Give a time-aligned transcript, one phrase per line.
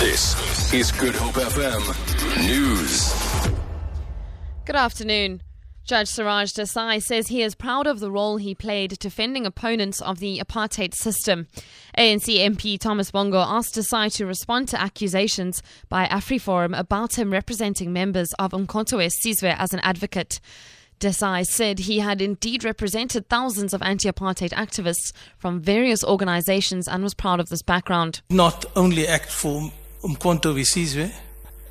[0.00, 3.12] This is Good Hope FM News.
[4.64, 5.42] Good afternoon.
[5.84, 10.20] Judge Siraj Desai says he is proud of the role he played defending opponents of
[10.20, 11.48] the apartheid system.
[11.98, 17.92] ANC MP Thomas Bongo asked Desai to respond to accusations by AfriForum about him representing
[17.92, 20.38] members of Umkhonto Sizwe as an advocate.
[21.00, 27.02] Desai said he had indeed represented thousands of anti apartheid activists from various organizations and
[27.02, 28.20] was proud of this background.
[28.30, 29.72] Not only act for
[30.02, 31.12] Umkhonto Sizwe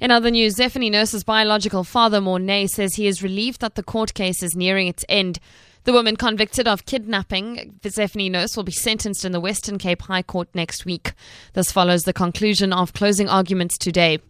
[0.00, 4.14] In other news, Zephany Nurse's biological father, Morné, says he is relieved that the court
[4.14, 5.40] case is nearing its end.
[5.82, 10.02] The woman convicted of kidnapping, the Zephany Nurse, will be sentenced in the Western Cape
[10.02, 11.14] High Court next week.
[11.54, 14.20] This follows the conclusion of closing arguments today.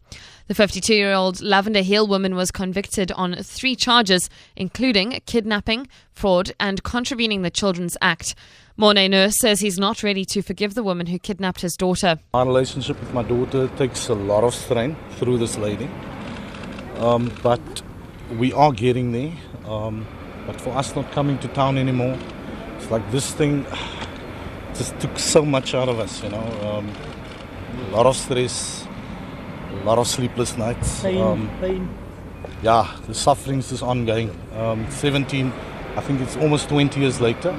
[0.46, 6.52] The 52 year old Lavender Hill woman was convicted on three charges, including kidnapping, fraud,
[6.60, 8.34] and contravening the Children's Act.
[8.78, 12.18] Morné Nurse says he's not ready to forgive the woman who kidnapped his daughter.
[12.34, 15.88] My relationship with my daughter takes a lot of strain through this lady.
[16.96, 17.82] Um, but
[18.36, 19.32] we are getting there.
[19.64, 20.06] Um,
[20.46, 22.18] but for us not coming to town anymore,
[22.76, 23.64] it's like this thing
[24.74, 26.44] just took so much out of us, you know.
[26.68, 26.92] Um,
[27.86, 28.83] a lot of stress,
[29.72, 31.02] a lot of sleepless nights.
[31.02, 31.88] Pain, um, pain.
[32.62, 34.30] Yeah, the suffering is ongoing.
[34.56, 35.52] Um, 17,
[35.96, 37.50] I think it's almost 20 years later.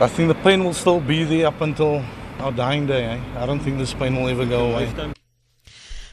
[0.00, 2.02] I think the pain will still be there up until
[2.38, 3.04] our dying day.
[3.04, 3.20] Eh?
[3.36, 5.12] I don't think this pain will ever go away.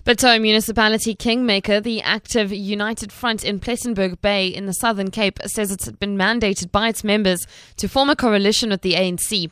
[0.08, 5.70] Bitou Municipality Kingmaker, the active United Front in Plettenberg Bay in the Southern Cape, says
[5.70, 7.46] it's been mandated by its members
[7.76, 9.52] to form a coalition with the ANC.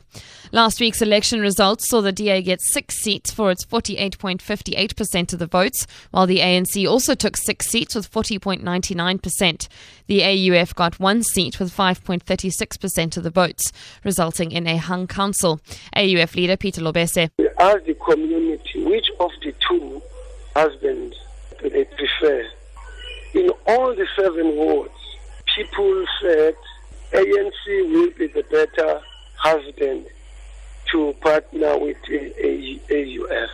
[0.52, 5.46] Last week's election results saw the DA get six seats for its 48.58% of the
[5.46, 9.68] votes, while the ANC also took six seats with 40.99%.
[10.06, 13.72] The AUF got one seat with 5.36% of the votes,
[14.04, 15.60] resulting in a hung council.
[15.94, 17.28] AUF leader Peter Lobese.
[17.58, 20.00] As the community, which of the two
[20.56, 21.14] husband
[21.60, 22.42] do they prefer.
[23.34, 24.94] In all the seven wards,
[25.54, 26.54] people said
[27.12, 29.00] ANC will be the better
[29.36, 30.06] husband
[30.92, 33.50] to partner with AUF.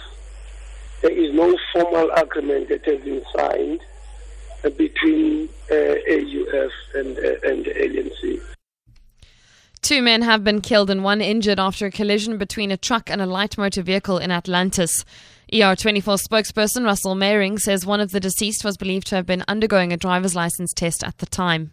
[1.03, 3.81] There is no formal agreement that has been signed
[4.77, 8.41] between uh, AUF and, uh, and ANC.
[9.93, 13.21] Two men have been killed and one injured after a collision between a truck and
[13.21, 15.05] a light motor vehicle in Atlantis.
[15.53, 19.93] ER24 spokesperson Russell Meiring says one of the deceased was believed to have been undergoing
[19.93, 21.73] a driver's license test at the time.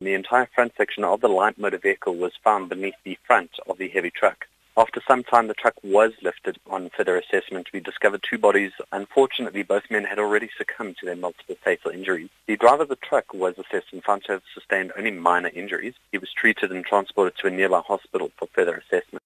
[0.00, 3.76] The entire front section of the light motor vehicle was found beneath the front of
[3.76, 4.46] the heavy truck.
[4.78, 7.66] After some time, the truck was lifted on further assessment.
[7.74, 8.70] We discovered two bodies.
[8.92, 12.28] Unfortunately, both men had already succumbed to their multiple fatal injuries.
[12.46, 15.94] The driver of the truck was assessed and found to have sustained only minor injuries.
[16.12, 19.20] He was treated and transported to a nearby hospital for further assessment.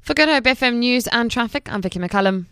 [0.00, 2.46] For Good Hope FM News and Traffic, I'm Vicky McCullum.